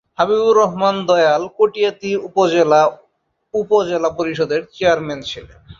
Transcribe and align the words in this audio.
হাবিবুর 0.17 0.55
রহমান 0.57 0.95
দয়াল 1.05 1.43
কটিয়াদী 1.57 2.11
উপজেলা 2.27 2.81
উপজেলা 3.53 4.09
পরিষদের 4.17 4.61
চেয়ারম্যান 4.75 5.19
ছিলেন। 5.21 5.59